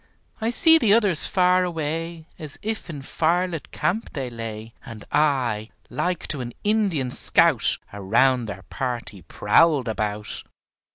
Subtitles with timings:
[0.41, 5.69] I see the others far away As if in firelit camp they lay, And I,
[5.91, 10.41] like to an Indian scout, Around their party prowled about.